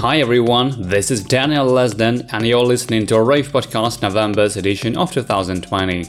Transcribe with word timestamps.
Hi 0.00 0.16
everyone, 0.20 0.88
this 0.88 1.10
is 1.10 1.22
Daniel 1.22 1.66
Lesden 1.66 2.26
and 2.32 2.46
you're 2.46 2.64
listening 2.64 3.04
to 3.08 3.20
Rave 3.20 3.48
Podcast 3.48 4.00
November's 4.00 4.56
edition 4.56 4.96
of 4.96 5.12
2020. 5.12 6.04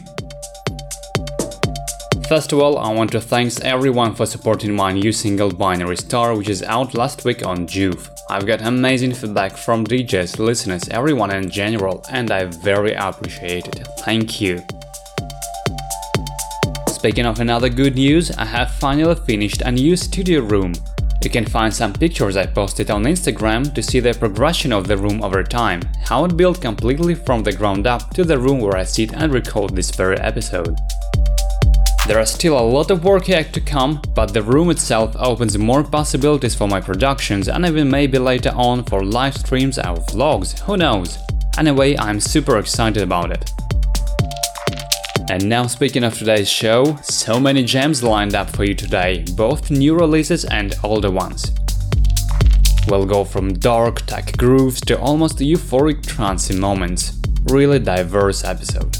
First 2.30 2.54
of 2.54 2.60
all, 2.60 2.78
I 2.78 2.94
want 2.94 3.12
to 3.12 3.20
thank 3.20 3.60
everyone 3.60 4.16
for 4.16 4.26
supporting 4.26 4.74
my 4.74 4.94
new 4.94 5.12
single 5.12 5.52
Binary 5.52 5.98
Star 5.98 6.38
which 6.38 6.48
is 6.48 6.64
out 6.64 6.94
last 6.94 7.26
week 7.26 7.46
on 7.46 7.68
Juve. 7.68 8.10
I've 8.30 8.46
got 8.46 8.62
amazing 8.62 9.14
feedback 9.14 9.58
from 9.58 9.86
DJs, 9.86 10.40
listeners, 10.40 10.88
everyone 10.88 11.36
in 11.36 11.50
general 11.50 12.02
and 12.10 12.32
I 12.32 12.46
very 12.46 12.94
appreciate 12.94 13.68
it. 13.68 13.86
Thank 14.06 14.40
you. 14.40 14.64
Speaking 16.88 17.26
of 17.26 17.42
another 17.42 17.68
good 17.68 17.96
news, 17.96 18.32
I 18.32 18.46
have 18.46 18.72
finally 18.72 19.16
finished 19.16 19.62
a 19.64 19.72
new 19.74 19.98
studio 19.98 20.44
room. 20.44 20.76
You 21.24 21.30
can 21.30 21.46
find 21.46 21.72
some 21.72 21.94
pictures 21.94 22.36
I 22.36 22.48
posted 22.48 22.90
on 22.90 23.04
Instagram 23.04 23.74
to 23.76 23.84
see 23.84 24.00
the 24.00 24.14
progression 24.14 24.74
of 24.74 24.88
the 24.88 24.98
room 24.98 25.24
over 25.24 25.44
time, 25.44 25.82
how 26.04 26.26
it 26.26 26.36
built 26.36 26.62
completely 26.62 27.14
from 27.14 27.44
the 27.44 27.54
ground 27.54 27.86
up 27.86 28.12
to 28.16 28.24
the 28.24 28.40
room 28.40 28.60
where 28.60 28.76
I 28.76 28.84
sit 28.84 29.14
and 29.14 29.32
record 29.32 29.76
this 29.76 29.92
very 29.92 30.18
episode. 30.18 30.76
There 32.08 32.18
are 32.20 32.26
still 32.26 32.58
a 32.58 32.66
lot 32.66 32.90
of 32.90 33.04
work 33.04 33.28
yet 33.28 33.54
to 33.54 33.62
come, 33.62 34.02
but 34.16 34.34
the 34.34 34.42
room 34.42 34.72
itself 34.72 35.16
opens 35.20 35.56
more 35.60 35.84
possibilities 35.84 36.56
for 36.56 36.68
my 36.68 36.82
productions 36.82 37.48
and 37.48 37.68
even 37.68 37.92
maybe 37.92 38.18
later 38.18 38.52
on 38.56 38.84
for 38.84 39.04
live 39.04 39.38
streams 39.38 39.78
or 39.78 39.98
vlogs, 40.10 40.60
who 40.62 40.76
knows. 40.76 41.20
Anyway, 41.60 41.96
I'm 41.98 42.20
super 42.20 42.58
excited 42.58 43.04
about 43.04 43.30
it. 43.30 43.52
And 45.30 45.48
now, 45.48 45.68
speaking 45.68 46.04
of 46.04 46.18
today's 46.18 46.50
show, 46.50 46.98
so 47.04 47.40
many 47.40 47.64
gems 47.64 48.04
lined 48.04 48.36
up 48.36 48.50
for 48.50 48.64
you 48.64 48.74
today, 48.74 49.24
both 49.36 49.72
new 49.72 49.96
releases 49.96 50.46
and 50.46 50.74
older 50.84 51.12
ones. 51.12 51.52
We'll 52.88 53.06
go 53.06 53.24
from 53.24 53.54
dark 53.54 54.06
tech 54.06 54.36
grooves 54.38 54.82
to 54.82 55.00
almost 55.00 55.38
euphoric 55.38 56.02
trancey 56.02 56.58
moments. 56.58 57.20
Really 57.46 57.80
diverse 57.80 58.44
episode. 58.44 58.96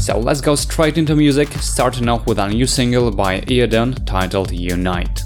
So 0.00 0.18
let's 0.18 0.40
go 0.40 0.54
straight 0.54 0.98
into 0.98 1.16
music, 1.16 1.48
starting 1.52 2.08
off 2.08 2.26
with 2.26 2.38
a 2.38 2.48
new 2.48 2.66
single 2.66 3.10
by 3.10 3.40
Eodon 3.42 4.04
titled 4.04 4.52
Unite. 4.52 5.22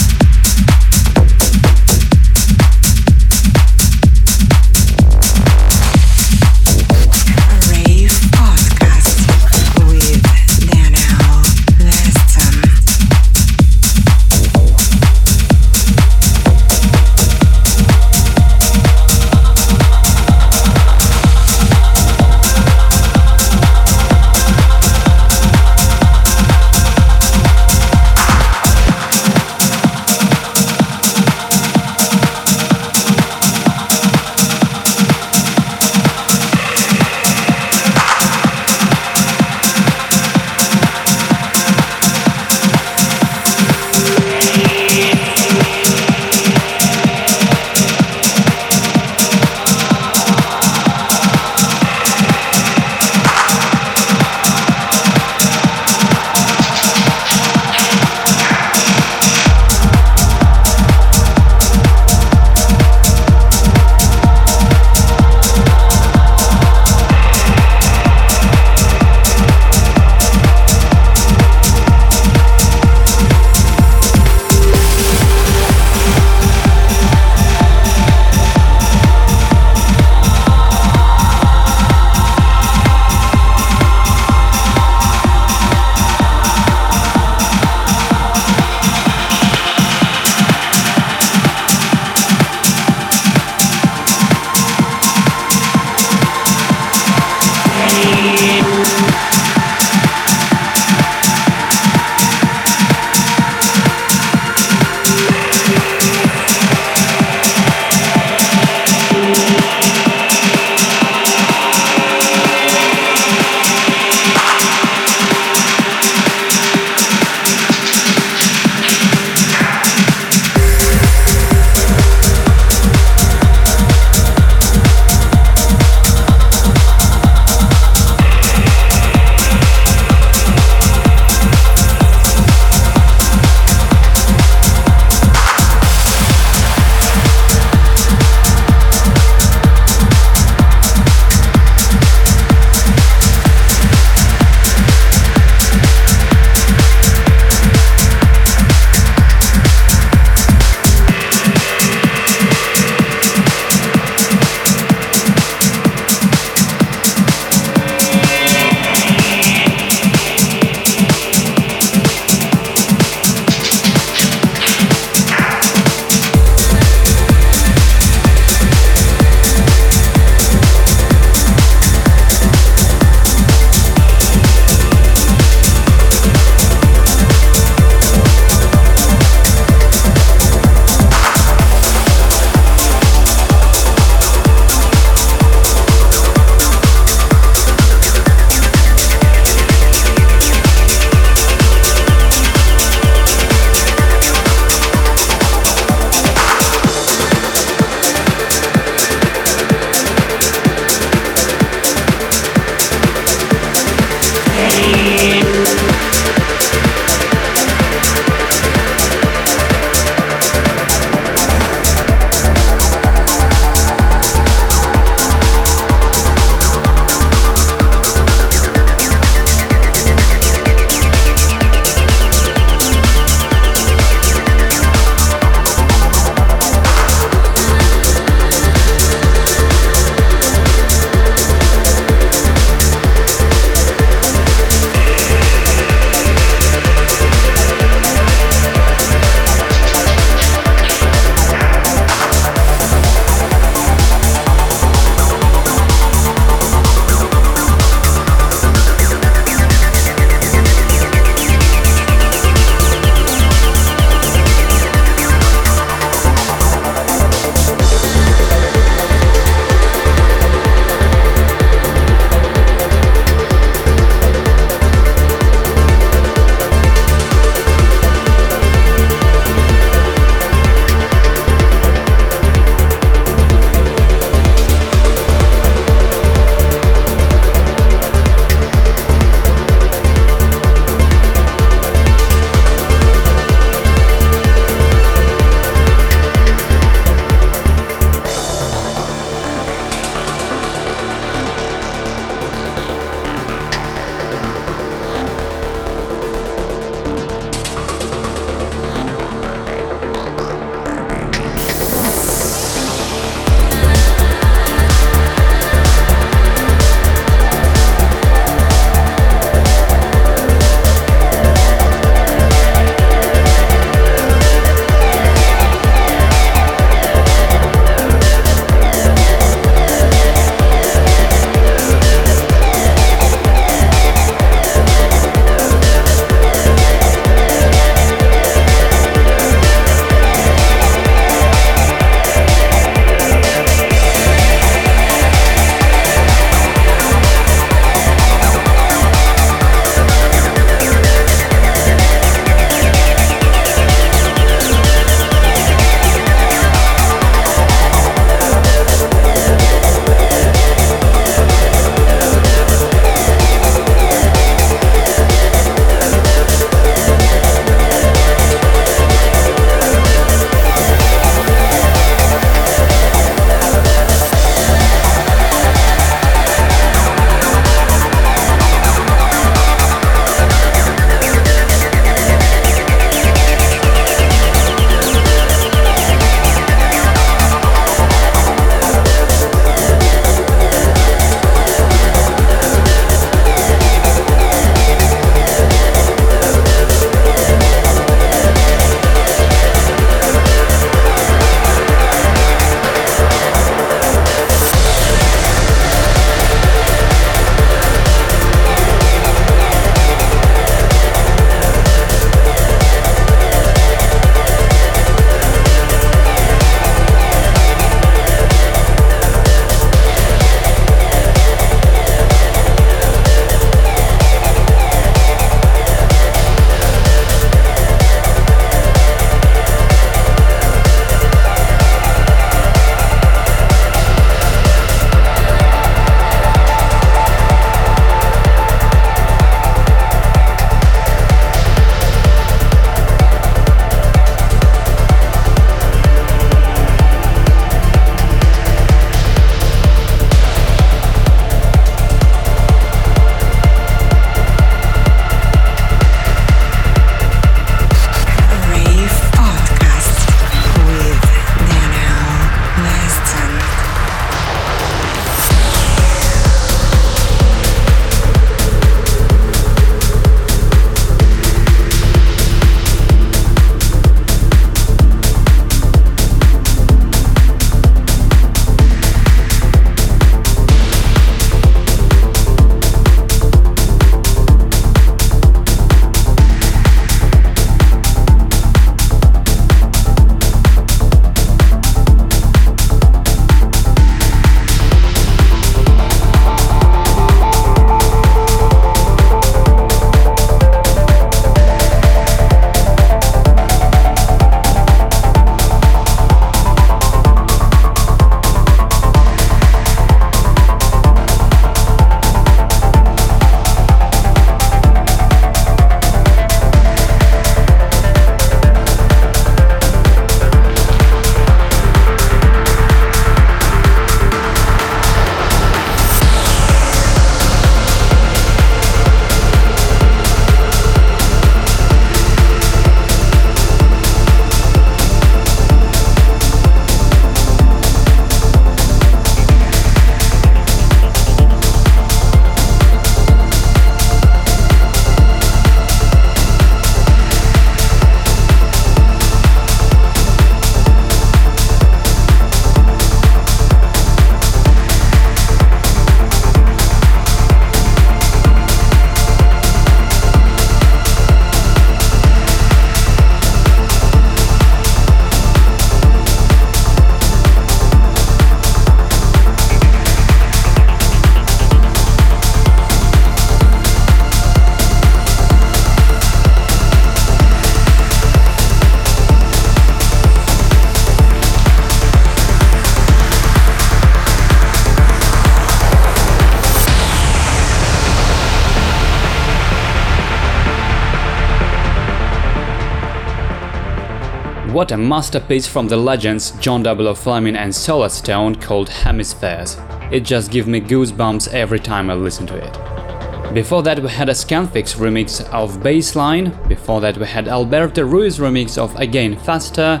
What 584.80 584.92
a 584.92 584.96
masterpiece 584.96 585.66
from 585.66 585.88
the 585.88 585.98
legends 585.98 586.52
John 586.52 586.82
Double 586.84 587.14
Fleming 587.14 587.54
and 587.54 587.70
Solarstone 587.70 588.58
called 588.58 588.88
Hemispheres. 588.88 589.76
It 590.10 590.20
just 590.20 590.50
gives 590.50 590.66
me 590.66 590.80
goosebumps 590.80 591.52
every 591.52 591.78
time 591.78 592.08
I 592.08 592.14
listen 592.14 592.46
to 592.46 592.56
it. 592.56 593.52
Before 593.52 593.82
that 593.82 594.00
we 594.00 594.08
had 594.08 594.30
a 594.30 594.32
Scanfix 594.32 594.96
remix 594.96 595.46
of 595.52 595.82
Baseline, 595.82 596.66
before 596.66 597.02
that 597.02 597.18
we 597.18 597.26
had 597.26 597.46
Alberto 597.46 598.06
Ruiz 598.06 598.38
remix 598.38 598.78
of 598.78 598.96
Again 598.96 599.36
Faster, 599.40 600.00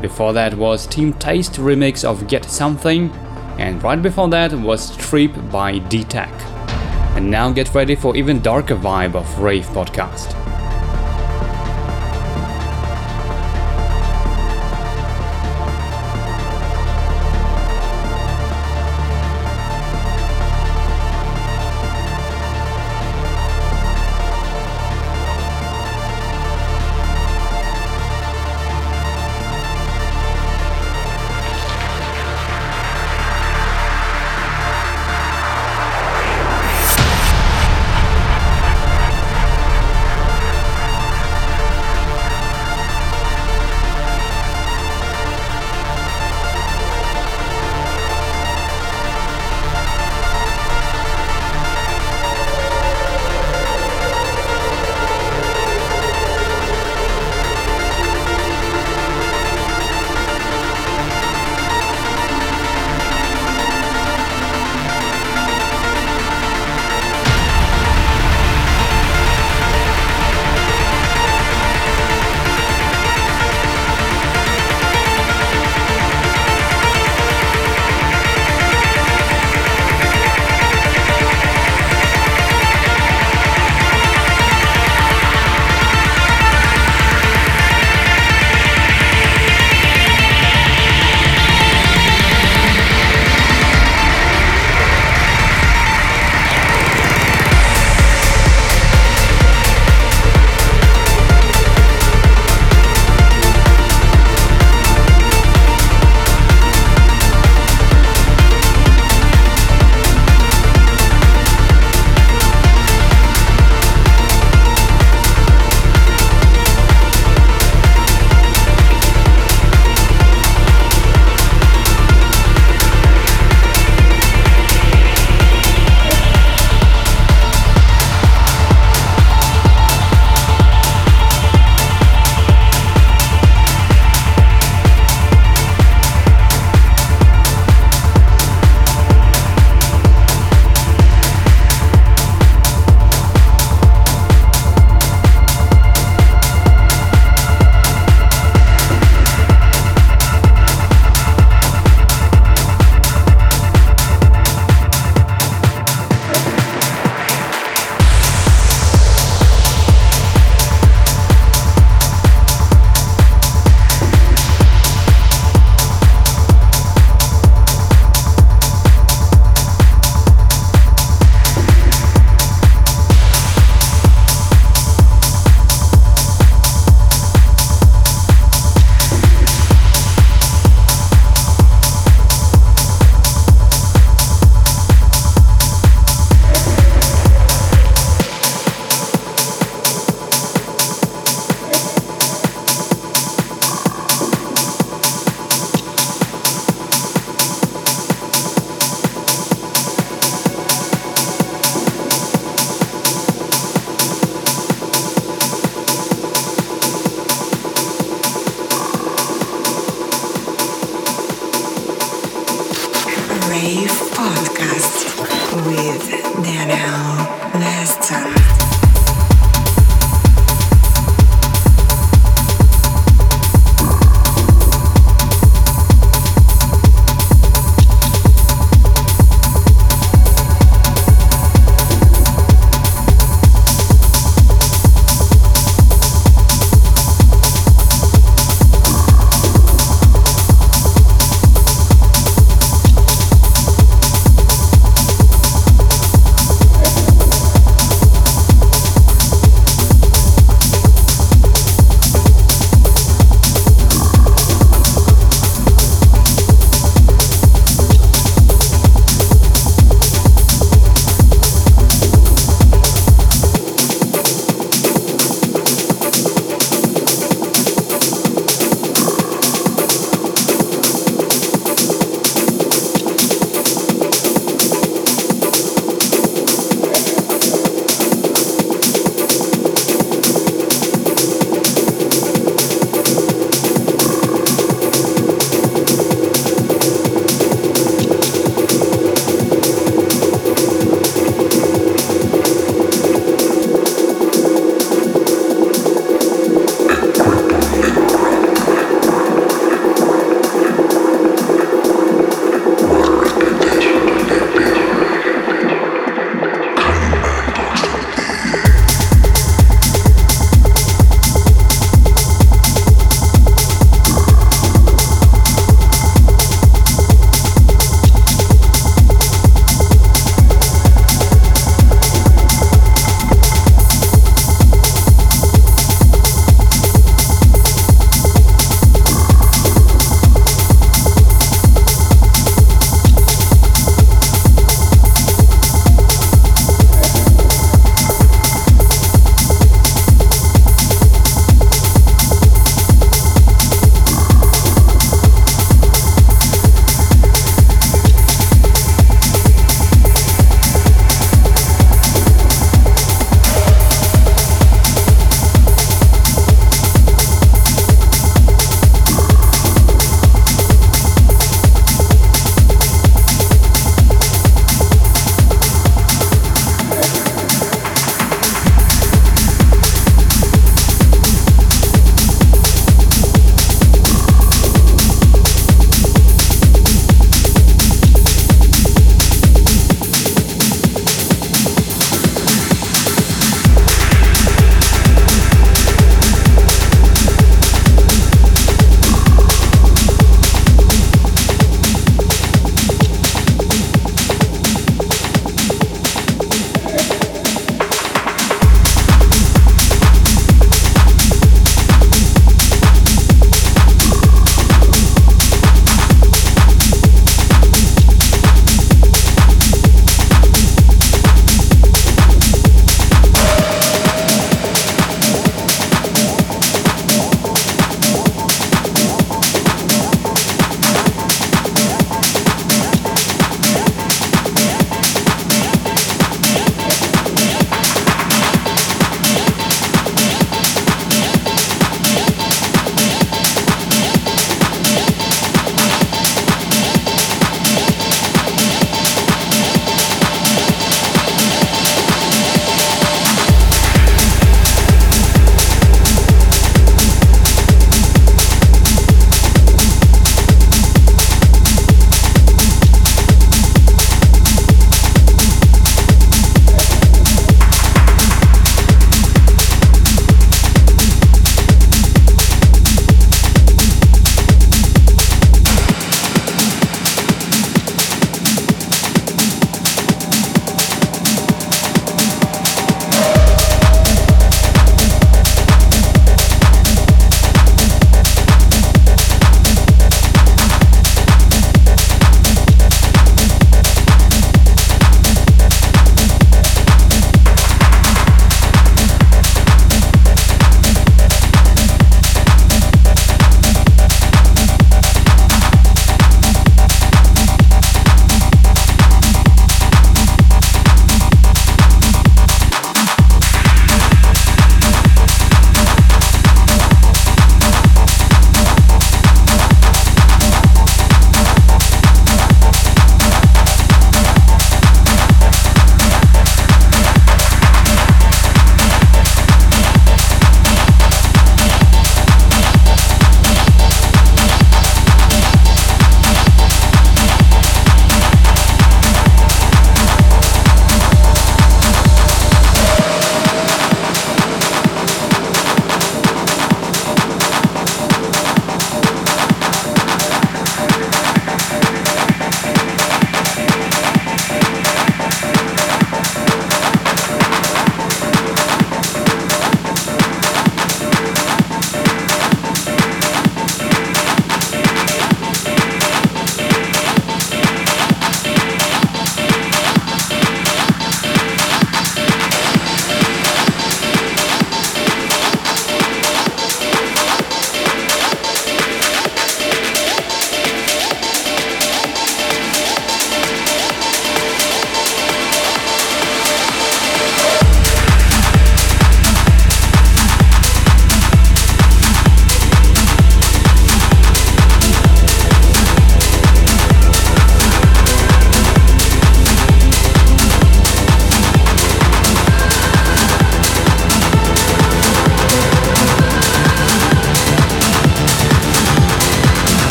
before 0.00 0.32
that 0.32 0.54
was 0.54 0.86
Team 0.86 1.12
Taste 1.14 1.54
remix 1.54 2.04
of 2.04 2.28
Get 2.28 2.44
Something, 2.44 3.10
and 3.58 3.82
right 3.82 4.00
before 4.00 4.28
that 4.28 4.52
was 4.52 4.96
Trip 4.96 5.32
by 5.50 5.78
D-Tech. 5.78 6.30
And 7.16 7.28
now 7.28 7.50
get 7.50 7.74
ready 7.74 7.96
for 7.96 8.16
even 8.16 8.40
darker 8.40 8.76
vibe 8.76 9.16
of 9.16 9.40
Rave 9.40 9.66
Podcast. 9.70 10.39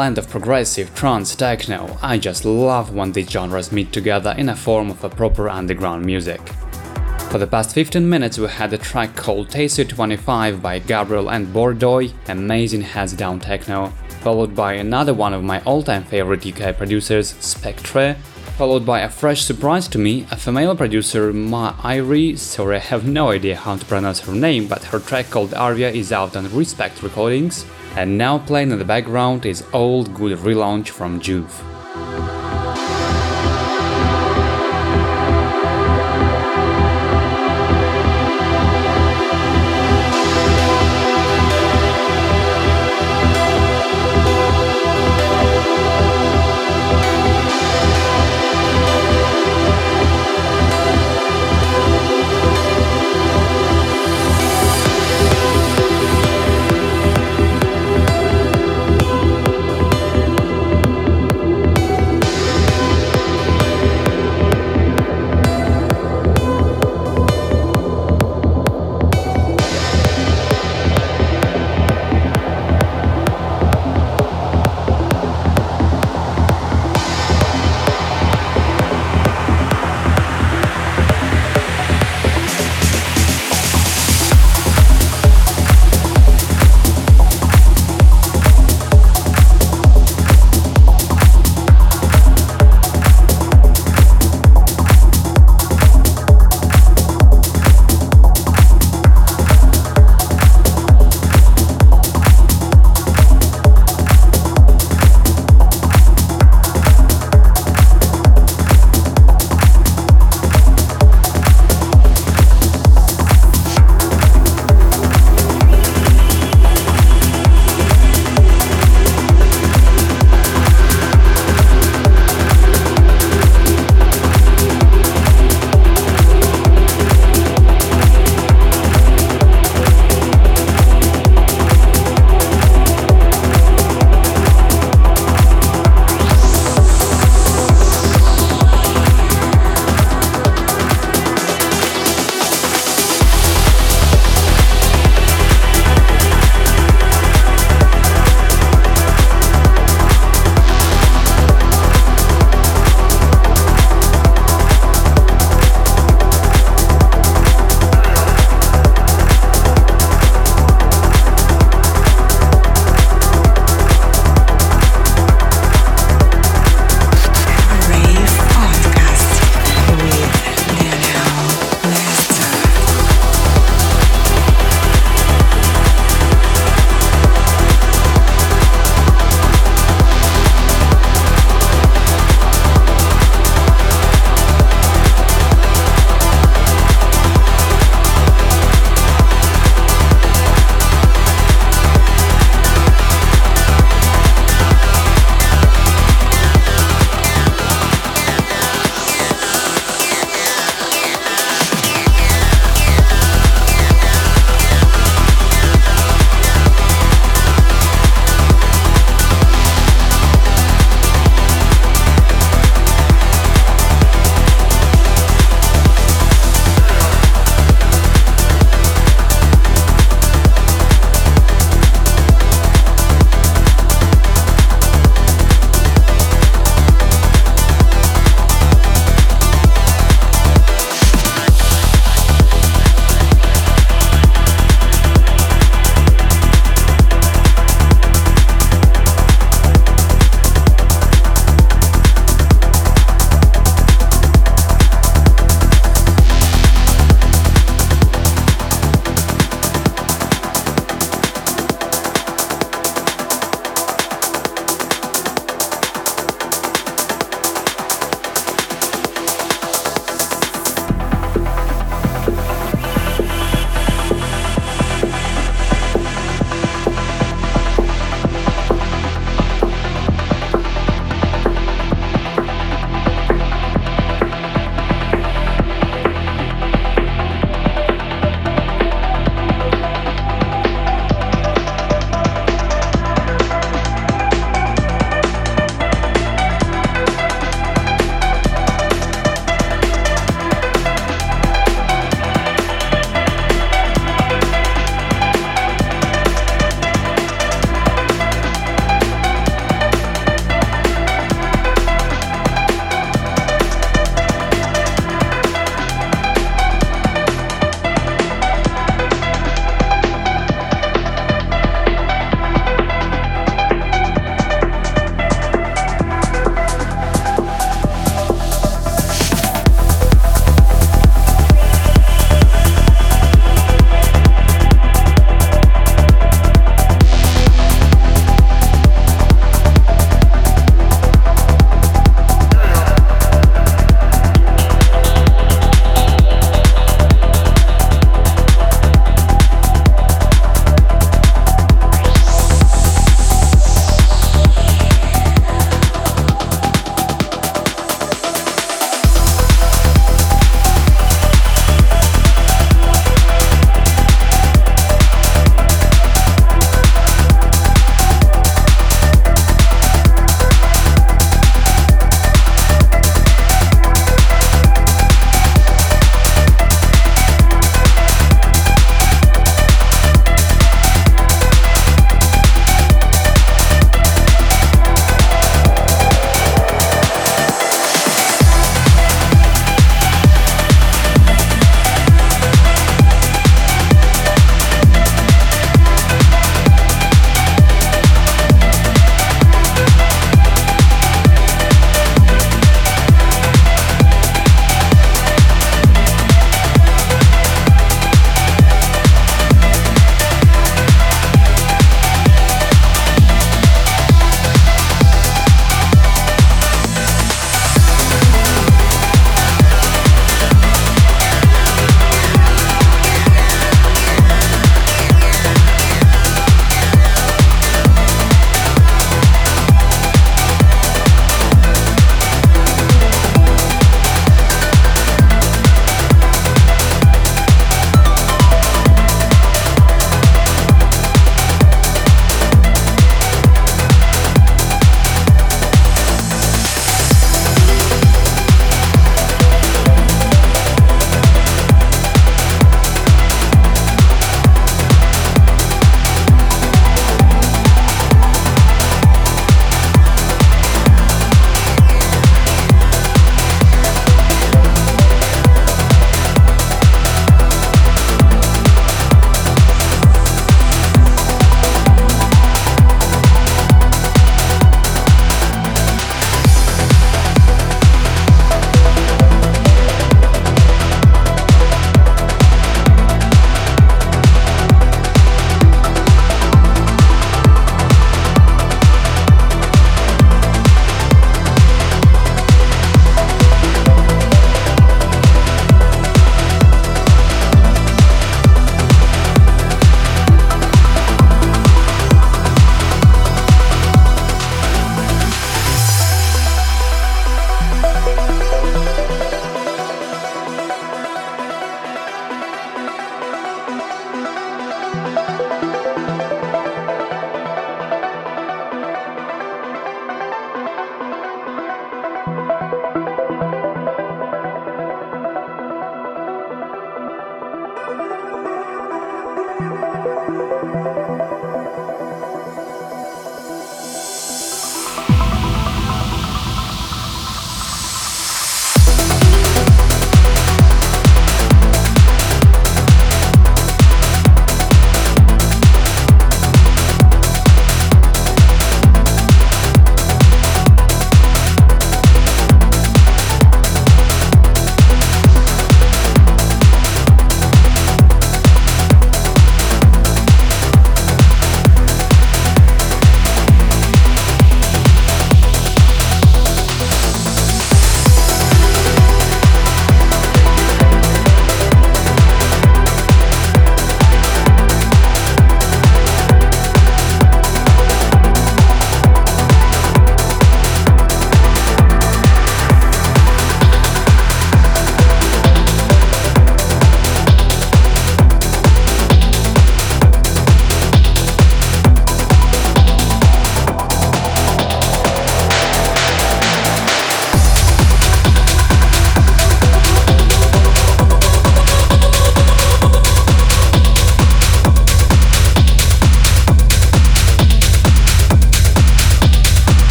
Blend 0.00 0.16
of 0.16 0.30
progressive, 0.30 0.94
trance, 0.94 1.36
techno, 1.36 1.98
I 2.00 2.16
just 2.16 2.46
love 2.46 2.94
when 2.94 3.12
these 3.12 3.28
genres 3.28 3.70
meet 3.70 3.92
together 3.92 4.34
in 4.38 4.48
a 4.48 4.56
form 4.56 4.88
of 4.90 5.04
a 5.04 5.10
proper 5.10 5.46
underground 5.50 6.06
music. 6.06 6.40
For 7.30 7.36
the 7.36 7.46
past 7.46 7.74
15 7.74 8.08
minutes 8.08 8.38
we 8.38 8.48
had 8.48 8.72
a 8.72 8.78
track 8.78 9.14
called 9.14 9.50
TC25 9.50 10.62
by 10.62 10.78
Gabriel 10.78 11.30
and 11.30 11.48
Bordoy, 11.48 12.14
amazing 12.28 12.80
heads 12.80 13.12
down 13.12 13.40
techno, 13.40 13.92
followed 14.22 14.56
by 14.56 14.72
another 14.72 15.12
one 15.12 15.34
of 15.34 15.44
my 15.44 15.60
all-time 15.64 16.04
favorite 16.04 16.46
UK 16.46 16.74
producers, 16.78 17.34
Spectre, 17.38 18.14
followed 18.56 18.86
by 18.86 19.00
a 19.00 19.10
fresh 19.10 19.42
surprise 19.42 19.86
to 19.88 19.98
me, 19.98 20.26
a 20.30 20.36
female 20.38 20.74
producer 20.74 21.30
Ma 21.30 21.74
Irie, 21.82 22.38
sorry 22.38 22.76
I 22.76 22.78
have 22.78 23.06
no 23.06 23.32
idea 23.32 23.56
how 23.56 23.76
to 23.76 23.84
pronounce 23.84 24.20
her 24.20 24.32
name, 24.32 24.66
but 24.66 24.84
her 24.84 24.98
track 24.98 25.28
called 25.28 25.52
Aria 25.52 25.90
is 25.90 26.10
out 26.10 26.36
on 26.36 26.50
Respect 26.56 27.02
Recordings, 27.02 27.66
and 28.00 28.16
now 28.16 28.38
playing 28.38 28.70
in 28.70 28.78
the 28.78 28.84
background 28.84 29.44
is 29.44 29.62
Old 29.74 30.14
Good 30.14 30.38
Relaunch 30.38 30.88
from 30.88 31.20
Juve. 31.20 32.29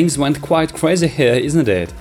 Things 0.00 0.16
went 0.16 0.40
quite 0.40 0.72
crazy 0.72 1.08
here, 1.08 1.34
isn't 1.34 1.68
it? 1.68 1.92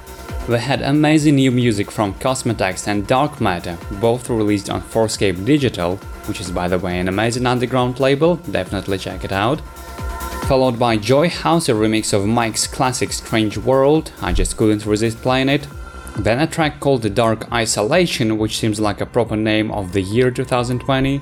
We 0.48 0.58
had 0.58 0.82
amazing 0.82 1.36
new 1.36 1.52
music 1.52 1.92
from 1.92 2.14
Cosmotext 2.14 2.88
and 2.88 3.06
Dark 3.06 3.42
Matter, 3.42 3.78
both 4.00 4.30
released 4.30 4.70
on 4.70 4.82
Fourscape 4.82 5.44
Digital, 5.44 5.98
which 6.26 6.40
is 6.40 6.50
by 6.50 6.70
the 6.70 6.80
way 6.80 6.98
an 6.98 7.10
amazing 7.10 7.46
underground 7.46 8.00
label, 8.00 8.38
definitely 8.38 9.00
check 9.00 9.26
it 9.26 9.34
out. 9.34 9.60
Followed 10.48 10.80
by 10.80 10.96
Joy 10.96 11.28
Hauser 11.28 11.76
remix 11.76 12.14
of 12.14 12.26
Mike's 12.26 12.68
classic 12.68 13.12
Strange 13.12 13.58
World, 13.58 14.14
I 14.22 14.32
just 14.32 14.56
couldn't 14.56 14.86
resist 14.86 15.22
playing 15.22 15.50
it. 15.50 15.68
Then 16.20 16.40
a 16.40 16.48
track 16.48 16.80
called 16.80 17.02
The 17.02 17.10
Dark 17.10 17.52
Isolation, 17.52 18.38
which 18.38 18.60
seems 18.60 18.80
like 18.80 19.02
a 19.02 19.06
proper 19.06 19.36
name 19.36 19.72
of 19.72 19.92
the 19.92 20.02
year 20.02 20.32
2020 20.32 21.20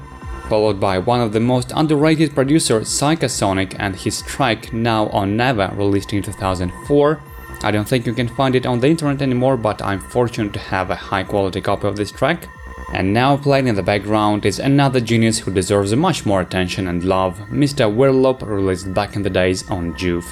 followed 0.48 0.80
by 0.80 0.98
one 0.98 1.22
of 1.22 1.34
the 1.34 1.40
most 1.40 1.72
underrated 1.76 2.34
producers, 2.34 2.88
Psychosonic, 2.88 3.76
and 3.80 3.96
his 3.96 4.22
track 4.22 4.74
Now 4.74 5.08
or 5.08 5.26
Never, 5.26 5.72
released 5.76 6.14
in 6.14 6.24
2004. 6.24 7.22
I 7.64 7.72
don't 7.72 7.88
think 7.88 8.06
you 8.06 8.14
can 8.14 8.28
find 8.28 8.56
it 8.56 8.66
on 8.66 8.80
the 8.80 8.88
internet 8.88 9.22
anymore, 9.22 9.58
but 9.58 9.82
I'm 9.82 10.00
fortunate 10.00 10.54
to 10.54 10.60
have 10.60 10.90
a 10.90 10.96
high 10.96 11.24
quality 11.24 11.62
copy 11.62 11.88
of 11.88 11.96
this 11.96 12.12
track. 12.12 12.48
And 12.94 13.14
now 13.14 13.36
playing 13.36 13.68
in 13.68 13.76
the 13.76 13.84
background 13.84 14.46
is 14.46 14.60
another 14.60 15.02
genius 15.02 15.40
who 15.40 15.52
deserves 15.52 15.94
much 15.96 16.26
more 16.26 16.42
attention 16.42 16.88
and 16.88 17.04
love, 17.04 17.38
Mr. 17.50 17.94
Wirlop, 17.94 18.42
released 18.48 18.94
back 18.94 19.16
in 19.16 19.24
the 19.24 19.30
days 19.30 19.70
on 19.70 19.98
Juve. 19.98 20.26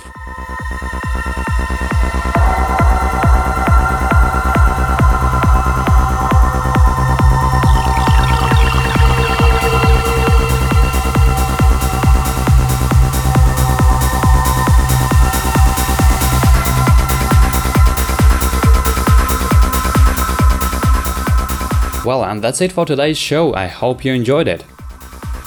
Well, 22.16 22.32
and 22.32 22.42
that's 22.42 22.62
it 22.62 22.72
for 22.72 22.86
today's 22.86 23.18
show. 23.18 23.54
I 23.56 23.68
hope 23.68 24.06
you 24.06 24.14
enjoyed 24.14 24.48
it. 24.48 24.64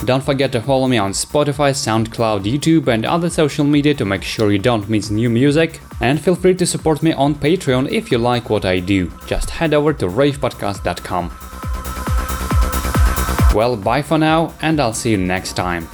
Don't 0.05 0.23
forget 0.23 0.53
to 0.53 0.61
follow 0.61 0.87
me 0.87 0.99
on 0.99 1.13
Spotify, 1.13 1.71
SoundCloud, 1.73 2.45
YouTube, 2.45 2.89
and 2.89 3.07
other 3.07 3.31
social 3.31 3.65
media 3.65 3.95
to 3.95 4.05
make 4.05 4.23
sure 4.23 4.53
you 4.53 4.59
don't 4.59 4.87
miss 4.87 5.09
new 5.09 5.31
music. 5.31 5.81
And 6.03 6.21
feel 6.21 6.35
free 6.35 6.55
to 6.57 6.67
support 6.67 7.03
me 7.03 7.15
on 7.15 7.35
Patreon 7.35 7.91
if 7.91 8.13
you 8.13 8.19
like 8.19 8.51
what 8.51 8.67
I 8.67 8.81
do. 8.81 9.11
Just 9.27 9.49
head 9.49 9.73
over 9.73 9.95
to 9.95 10.09
ravepodcast.com. 10.09 11.31
Well, 13.57 13.75
bye 13.75 14.03
for 14.03 14.19
now, 14.19 14.53
and 14.61 14.79
I'll 14.79 14.93
see 14.93 15.13
you 15.13 15.17
next 15.17 15.55
time. 15.55 15.89